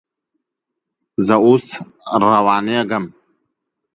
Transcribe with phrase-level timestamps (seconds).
[1.25, 1.65] زه اوس
[2.21, 3.05] روانېږم